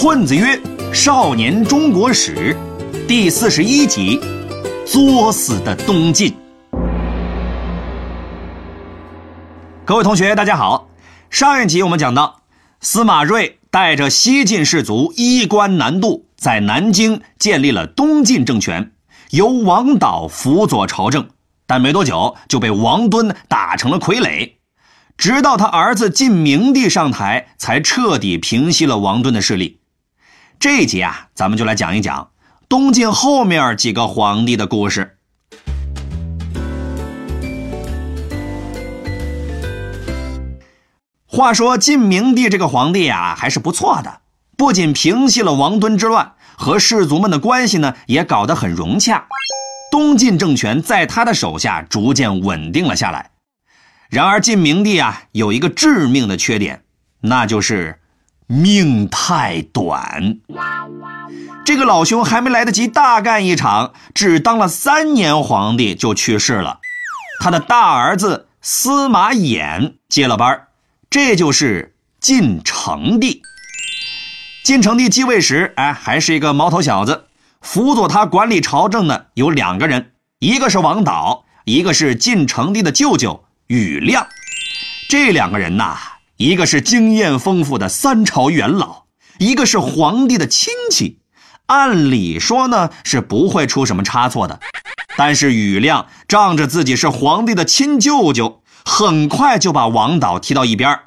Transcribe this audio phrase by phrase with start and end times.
[0.00, 0.56] 混子曰
[0.94, 2.56] 少年中国史
[3.08, 4.20] 第四十一集：
[4.86, 6.32] 作死的东晋。
[9.84, 10.88] 各位同学，大家好。
[11.30, 12.42] 上一集我们讲到，
[12.80, 18.92] 司马睿带着西晋士族衣冠南渡，在南京建立了东晋政权，
[19.30, 21.28] 由王导辅佐朝政。
[21.66, 24.52] 但没多久就被王敦打成了傀儡，
[25.16, 29.77] 直到他儿子晋明帝上台，才彻底平息了王敦的势力。
[30.60, 32.30] 这一集啊，咱们就来讲一讲
[32.68, 35.16] 东晋后面几个皇帝的故事。
[41.26, 44.22] 话说晋明帝这个皇帝啊，还是不错的，
[44.56, 49.28] 不仅平息了王敦之乱，和士族们的关系呢，也搞得很融洽。
[49.92, 53.30] 东晋政权在他的手下逐渐稳定了下来。
[54.10, 56.82] 然而晋明帝啊，有一个致命的缺点，
[57.20, 58.00] 那就是。
[58.50, 60.38] 命太短，
[61.66, 66.80] 这个老兄还没来得及大干一场，只当了三年皇帝就去世了。
[67.40, 70.68] 他的大儿子司马衍接了班
[71.10, 73.42] 这就是晋成帝。
[74.64, 77.26] 晋成帝继位时，哎，还是一个毛头小子。
[77.60, 84.26] 辅佐他管理朝政的有两个人，一个是王导，一个是晋成帝的舅舅宇亮。
[85.10, 85.98] 这两个人呐。
[86.38, 89.06] 一个是经验丰富的三朝元老，
[89.38, 91.18] 一个是皇帝的亲戚，
[91.66, 94.60] 按理说呢是不会出什么差错的。
[95.16, 101.00] 但是宇亮仗着自己是皇帝的亲舅舅，很快就把王导踢到一边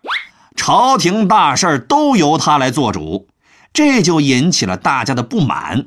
[0.53, 3.29] 朝廷大事都由他来做主，
[3.71, 5.85] 这就引起了大家的不满。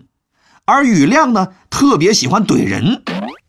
[0.64, 3.02] 而宇亮呢，特别喜欢怼人，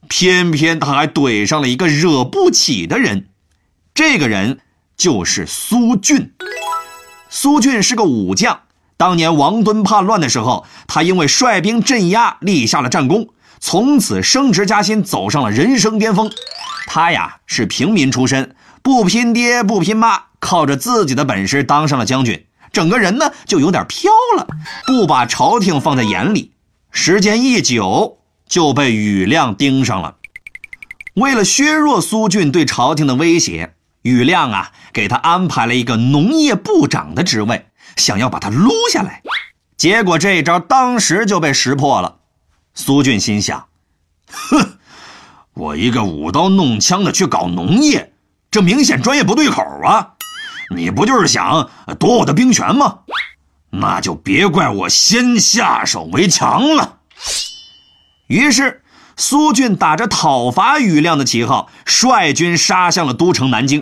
[0.10, 3.30] 偏偏他还怼上了一个惹不起的人，
[3.94, 4.60] 这个人。
[4.98, 6.34] 就是苏峻。
[7.30, 8.62] 苏峻是个武将，
[8.96, 13.28] 当年王敦叛乱的时候，他因为率兵镇压，立下了战功，
[13.60, 16.32] 从此升职加薪，走上了人生巅峰。
[16.88, 24.48] 他呀是平民出身，不拼爹不拼妈，靠着自己的本事当上了将军，整个人呢就有点飘了，
[24.88, 26.54] 不把朝廷放在眼里。
[26.92, 30.16] 时间一久，就被雨亮盯上了。
[31.16, 33.75] 为了削弱苏峻对朝廷的威胁。
[34.06, 37.66] 宇亮啊，给他安排了一个农业部长的职位，
[37.98, 39.24] 想要把他撸下来。
[39.78, 42.20] 结果这一招当时就被识破了。
[42.76, 43.66] 苏俊心想：
[44.32, 44.78] 哼，
[45.56, 48.14] 我一个舞刀弄枪的去搞农业，
[48.52, 50.14] 这明显专业不对口啊！
[50.76, 53.00] 你不就是想夺我的兵权吗？
[53.72, 57.00] 那就别怪我先下手为强了。
[58.28, 58.84] 于是。
[59.18, 63.82] 苏峻打着讨伐宇亮的旗号，率军杀向了都城南京。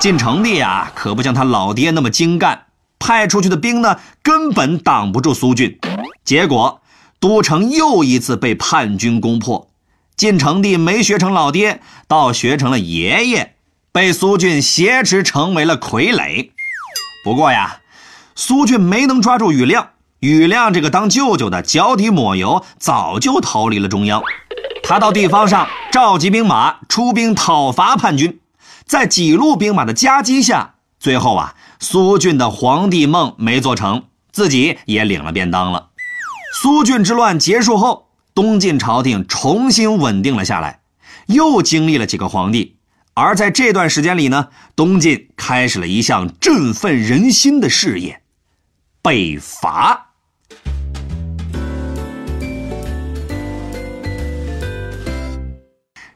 [0.00, 2.66] 晋成帝啊，可不像他老爹那么精干，
[2.98, 5.78] 派出去的兵呢，根本挡不住苏峻。
[6.24, 6.80] 结果，
[7.20, 9.68] 都城又一次被叛军攻破。
[10.16, 13.54] 晋成帝没学成老爹，倒学成了爷爷，
[13.92, 16.50] 被苏峻挟持成为了傀儡。
[17.22, 17.80] 不过呀，
[18.34, 19.90] 苏峻没能抓住宇亮。
[20.20, 24.22] 宇亮这个当舅舅的脚底抹油，早就逃离了中央。
[24.82, 28.40] 他到地方上召集兵马，出兵讨伐叛军。
[28.84, 35.88] 在几路兵马的夹击下，最后啊，苏峻的皇帝梦没做成，自己也领了便当了。
[36.60, 40.80] 苏峻之乱结束后，东晋朝廷重新稳定了下来，
[41.26, 42.76] 又经历了几个皇帝。
[43.14, 48.20] 而在这段时间里呢，东晋开始了一项振奋人心的事业——
[49.00, 50.08] 北伐。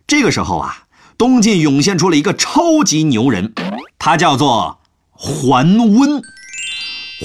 [0.07, 0.85] 这个时候啊，
[1.17, 3.55] 东晋涌现出了一个超级牛人，
[3.99, 6.23] 他叫做桓温。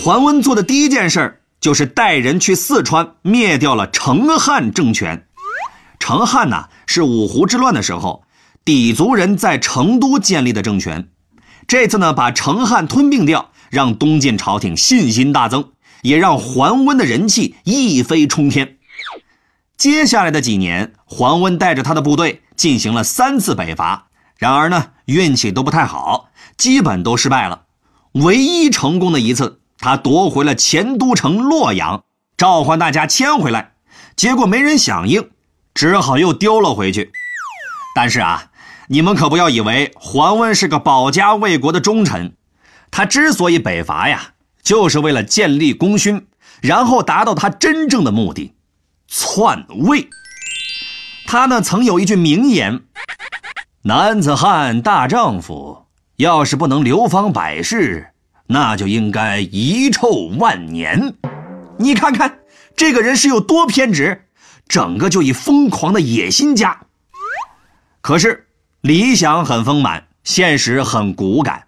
[0.01, 5.27] 桓温做的第一件事儿就是带人去四川灭掉了成汉政权。
[5.99, 8.23] 成汉呢是五胡之乱的时候，
[8.63, 11.09] 氐族人在成都建立的政权。
[11.67, 18.77] 这次呢把成汉吞并掉，让东晋朝廷信心大增，也让桓温的人气一飞冲天。
[19.79, 22.43] 接下来的几年，桓温带着他的部队。
[22.57, 26.27] 进行了三次北伐，然而呢，运气都不太好，
[26.57, 27.67] 基本都失败了。
[28.11, 32.03] 唯一成功的一次，他夺回了前都城洛阳，
[32.35, 33.75] 召唤大家迁回来，
[34.17, 35.29] 结果没人响应，
[35.73, 37.13] 只好又丢了回去。
[37.95, 38.51] 但是啊，
[38.89, 42.35] 你们可不要以为桓温是个保家卫国的忠臣，
[42.91, 46.27] 他之所以北伐呀，就是为了建立功勋，
[46.61, 48.55] 然后达到他真正的目的——
[49.09, 50.07] 篡位。
[51.25, 52.81] 他呢曾有一句名言
[53.83, 55.85] ：“男子汉大丈夫，
[56.17, 58.13] 要是不能流芳百世，
[58.47, 61.15] 那就应该遗臭万年。
[61.77, 62.39] 你看看
[62.75, 64.25] 这个人是有多偏执，
[64.67, 66.81] 整个就一疯狂的野心家。
[68.01, 68.47] 可是
[68.81, 71.65] 理想很丰满，现实很骨感。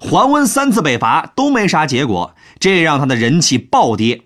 [0.00, 4.22] 桓温三次北伐都没啥结果，这让他的人气暴跌。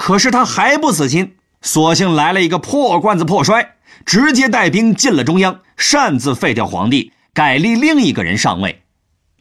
[0.00, 3.76] 可是他还不死心，索性来了一个破罐子破摔，
[4.06, 8.82] 直接带兵进了中央，擅自废掉皇帝，改立另一个人上位。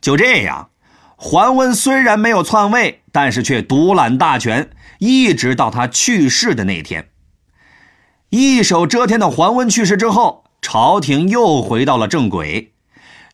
[0.01, 0.69] 就这样，
[1.15, 4.69] 桓温虽然没有篡位，但是却独揽大权，
[4.99, 7.09] 一直到他去世的那天。
[8.29, 12.73] 一手遮天的桓温去世之后，朝廷又回到了正轨。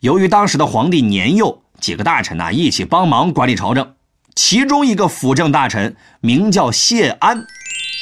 [0.01, 3.95] 由于当时的皇帝年幼，几个大臣呐一起帮忙管理朝政。
[4.35, 7.45] 其中一个辅政大臣名叫谢安，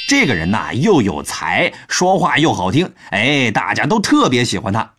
[0.06, 4.92] 这个人呐又有才，说话又好听，哎，大家都特别喜欢他。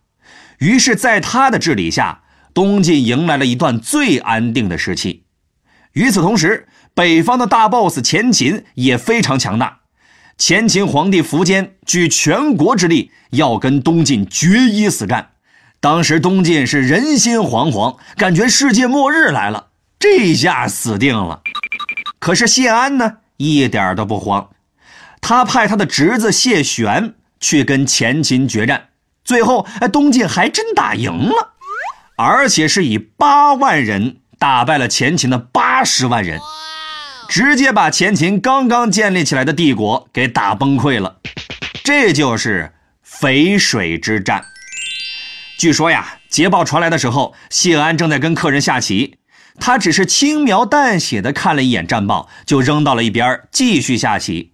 [0.59, 2.21] 于是，在他的治理下，
[2.53, 5.23] 东晋迎来了一段最安定的时期。
[5.93, 9.79] 与此同时，北方的大 boss 前秦也非常强大。
[10.37, 15.31] 前秦皇帝苻坚举全国之力要跟东晋决一死战，
[15.79, 19.67] 当时东晋是人心惶惶，感觉世界末日来了。
[19.99, 21.41] 这下死定了。
[22.19, 24.49] 可是谢安呢，一点都不慌。
[25.23, 28.89] 他派他的侄子谢玄去跟前秦决战，
[29.23, 31.53] 最后哎，东晋还真打赢了，
[32.17, 36.41] 而且是以八万人打败了前秦的八十万人，
[37.29, 41.19] 直接把前秦刚刚建立起来的帝国给打崩溃了。
[41.85, 42.73] 这就是
[43.05, 44.43] 淝水之战。
[45.57, 49.17] 据说呀，捷报传来的时候，谢安正在跟客人下棋。
[49.59, 54.52] 他只是轻描淡写的看了一眼战报，就扔到了一边，继续下棋。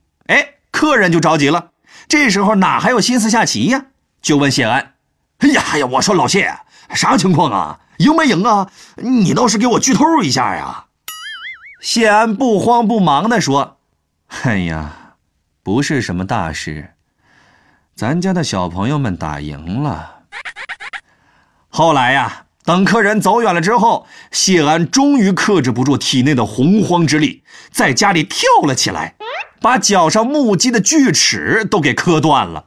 [0.71, 1.71] 客人就着急了，
[2.07, 3.87] 这时候哪还有心思下棋呀？
[4.21, 4.93] 就问谢安
[5.39, 6.59] ：“哎呀哎呀，我说老谢，
[6.93, 7.79] 啥情况啊？
[7.97, 8.69] 赢没赢啊？
[8.97, 10.85] 你倒是给我剧透一下呀！”
[11.81, 13.79] 谢安不慌不忙的说
[14.43, 15.15] ：“哎呀，
[15.63, 16.93] 不是什么大事，
[17.95, 20.23] 咱家的小朋友们打赢了。
[21.69, 29.15] 后来呀。”等客人走远了之后，谢安终于克制不住体内的洪荒之力，在家里跳了起来，
[29.61, 32.65] 把脚上木屐的锯齿都给磕断了。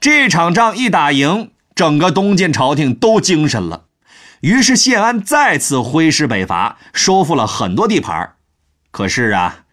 [0.00, 3.84] 这场仗一打赢，整个东晋朝廷都精神了，
[4.40, 8.34] 于是谢安再次挥师北伐，收复了很多地盘。
[8.90, 9.64] 可是啊，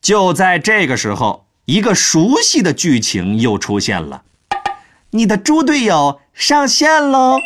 [0.00, 4.22] 就在这个时候，一个熟悉的剧情又出现了：
[5.10, 7.38] 你的猪队友上线喽！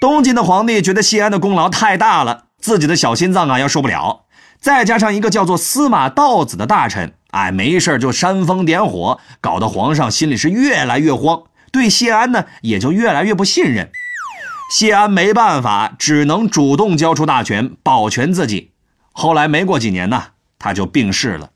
[0.00, 4.21] 东晋的皇帝觉得谢安的功劳太大了，自己的小心脏啊要受不了。
[4.62, 11.42] 再加上一个叫做司马道子的大臣，哎，没事就煽风点火，搞得皇上心里是越来越慌，
[11.72, 13.90] 对谢安呢也就越来越不信任。
[14.70, 18.70] 谢安没办法，只能主动交出大权，保全自己。
[19.10, 20.26] 后来没过几年呢，
[20.60, 21.50] 他就病逝了。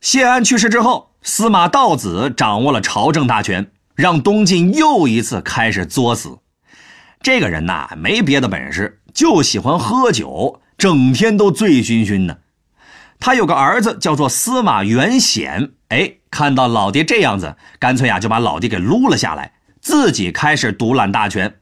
[0.00, 6.38] 谢安去世之后，司马道子掌握了朝政大权，让东晋又一次开始作死。
[7.22, 12.40] 这个人呐，没别的本事，就喜欢喝酒，整天都醉醺醺的。
[13.18, 21.56] 他有个儿子叫做司马元显，哎，看到老爹这样子，干脆啊就把老爹给撸了下来，自己开始独揽大权。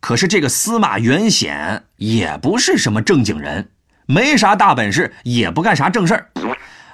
[0.00, 3.70] 可是这个司马元显也不是什么正经人，
[4.06, 6.30] 没啥大本事，也不干啥正事儿。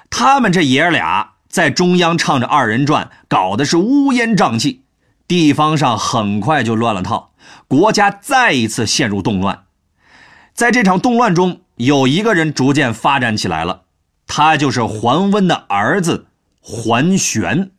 [0.09, 4.83] 他们这爷儿俩在中央唱着二人转，搞的是乌烟瘴气，
[5.27, 7.33] 地方上很快就乱了套。
[7.67, 9.63] 国家再一次陷入动乱，
[10.57, 13.81] 在这场动乱中，有一个人逐渐发展起来了，
[14.25, 16.25] 他就是桓温的儿子
[16.61, 17.69] 桓玄。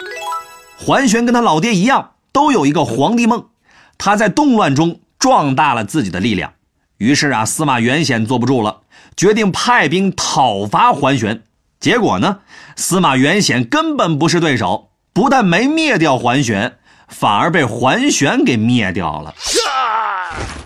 [0.78, 3.46] 桓玄跟他老爹一样，都有一个皇帝梦，
[3.98, 6.52] 他在动乱中壮大了自己的力量。
[6.98, 8.82] 于是啊，司马元显坐不住了，
[9.16, 11.42] 决定派兵讨伐桓玄。
[11.80, 12.38] 结果呢，
[12.76, 16.76] 司马元显根本不是对手，不但没灭掉桓玄。
[17.08, 19.34] 反而被桓玄给灭掉了。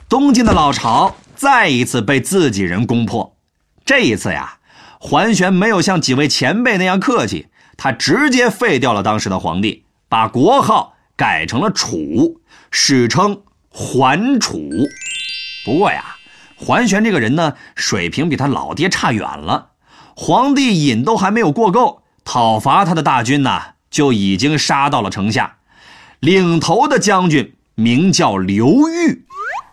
[0.09, 3.37] 东晋的老巢再一次被自己人攻破。
[3.84, 4.58] 这一次呀，
[5.00, 14.70] 桓玄没有像几位前辈那样客气，他直接废掉了当时的皇帝，把国号改成了楚，史称桓楚。
[15.64, 16.14] 不过呀，
[16.54, 19.70] 桓玄这个人呢，水平比他老爹差远了。
[20.14, 25.56] 皇帝瘾都还没有过够，讨伐他的大军呢，就已经杀到了城下。
[26.20, 29.25] 领头的将军名叫刘裕，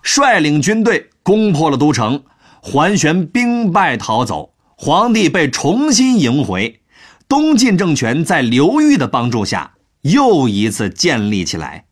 [0.01, 2.23] 率领军队攻破了都城，
[2.61, 6.81] 桓玄兵败逃走，皇帝被重新迎回，
[7.27, 11.85] 东晋政权在刘裕的帮助下又一次建立起来。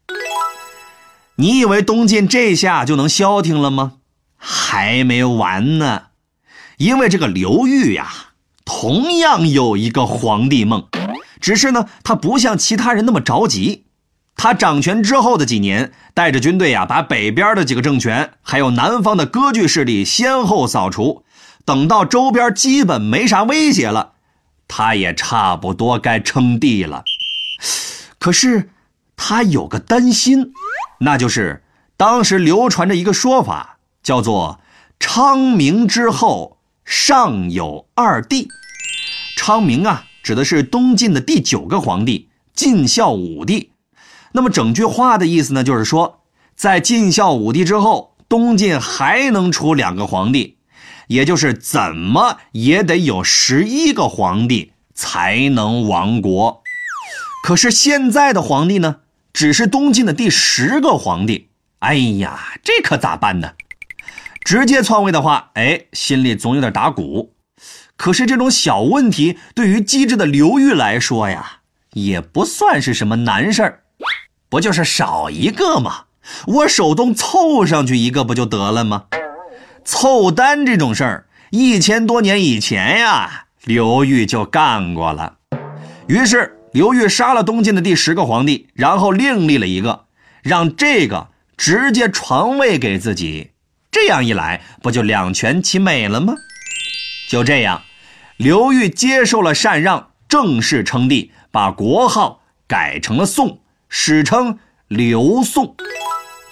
[1.35, 3.93] 你以为东晋这下就能消停了吗？
[4.35, 6.03] 还没完呢，
[6.77, 8.07] 因为这个刘裕呀，
[8.65, 10.87] 同样有一个皇帝梦，
[11.39, 13.86] 只是呢，他不像其他人那么着急。
[14.37, 21.25] 他掌权之后的几年，带着军队呀，把北边的几个政权，还有南方的割据势力先后扫除。
[21.65, 24.13] 等到周边基本没啥威胁了，
[24.67, 27.03] 他也差不多该称帝了。
[28.19, 28.69] 可是，
[29.17, 30.53] 他有个担心，
[30.99, 31.63] 那就是
[31.97, 33.79] 当时流传着一个说法。
[34.03, 34.61] 叫做
[34.99, 38.47] 昌明之后尚有二帝，
[39.35, 43.71] 昌明啊，指的是东晋的第九个皇帝晋孝武帝。
[44.37, 46.21] 那么整句话的意思呢，就是说，
[46.55, 50.59] 在晋孝武帝之后，东晋还能出两个皇帝，
[51.07, 56.61] 也就是怎么也得有十一个皇帝才能亡国。
[57.43, 58.97] 可是现在的皇帝呢，
[59.33, 61.49] 只是东晋的第十个皇帝。
[61.79, 63.53] 哎呀，这可咋办呢？
[64.43, 67.33] 直接篡位的话，哎，心里总有点打鼓。
[67.95, 71.61] 可是这种小问题对于机智的刘裕来说呀，
[71.93, 73.83] 也不算是什么难事儿，
[74.49, 76.05] 不就是少一个吗？
[76.45, 79.05] 我手动凑上去一个不就得了吗？
[79.83, 85.37] 凑单这种事儿，一千多年以前呀，刘裕就干过了。
[86.07, 90.05] 于是刘裕杀了东晋的第十个皇帝，然后另立了一个，
[90.41, 93.51] 让这个直接传位给自己。
[93.91, 96.35] 这样一来，不就两全其美了吗？
[97.29, 97.81] 就这样，
[98.37, 105.75] 刘裕接受了禅让，正式称帝，把国号改成了宋，史称刘宋。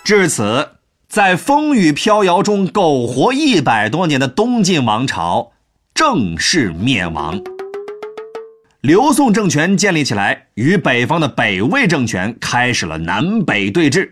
[0.03, 0.69] 至此，
[1.07, 5.51] 在风雨飘摇中苟活一百多年的东晋王朝
[5.93, 7.41] 正式灭亡。
[8.81, 14.11] 刘宋政权建立起来，与北方的北魏政权开始了南北对峙。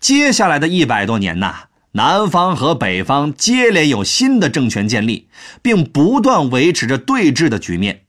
[0.00, 1.64] 接下来的一百多年呐。
[1.94, 5.28] 南方和北方接连有新的政权建立，
[5.60, 8.04] 并不断维持着对峙的局面，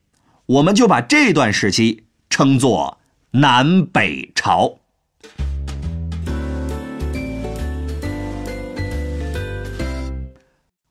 [0.45, 2.99] 我们就把这段时期称作
[3.35, 4.77] 南北朝。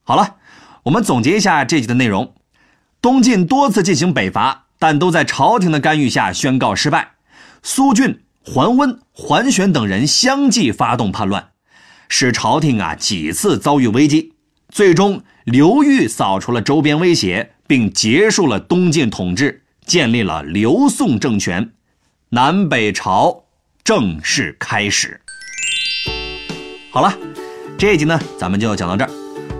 [0.02, 0.38] 好了，
[0.82, 2.34] 我们总结一下这集的内容：
[3.00, 7.12] 东晋多次进行北伐，但都在朝廷的干预下宣告失败。
[7.62, 11.50] 苏峻、桓温、桓玄等人相继发动叛乱。
[12.08, 14.32] 使朝廷啊几次遭遇危机，
[14.68, 21.70] 最终刘裕扫除了周边威胁，并结束了东晋统治，建立了刘宋政权，
[22.34, 23.42] 南北朝
[23.84, 25.20] 正式开始。
[26.90, 27.12] 好了，
[27.76, 29.10] 这一集呢咱们就讲到这儿。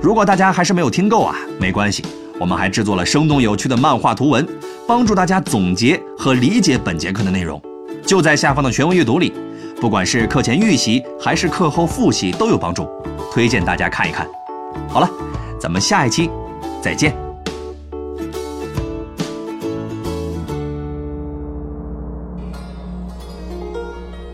[0.01, 2.03] 如果大家还是没有听够啊，没关系，
[2.41, 4.49] 我们还制作了生动有趣的漫画图文，
[4.89, 7.61] 帮助大家总结和理解本节课的内容，
[8.07, 9.35] 就在下方的全文阅读里。
[9.79, 12.89] 不管是课前预习还是课后复习都有帮助，
[13.31, 14.27] 推荐大家看一看。
[14.89, 15.11] 好了，
[15.61, 16.31] 咱们下一期
[16.81, 17.15] 再见。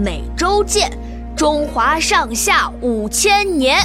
[0.00, 0.88] 每周见，
[1.36, 3.76] 中华上下五千年。